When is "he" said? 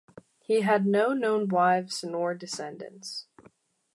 0.39-0.61